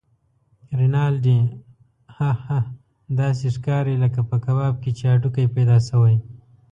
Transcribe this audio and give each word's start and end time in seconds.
رینالډي: 0.79 1.39
اه 2.29 2.33
اه! 2.57 2.63
داسې 3.19 3.45
ښکارې 3.55 3.95
لکه 4.03 4.21
په 4.29 4.37
کباب 4.45 4.73
کې 4.83 4.91
چې 4.97 5.03
هډوکی 5.11 5.45
پیدا 5.55 5.77
شوی. 5.89 6.15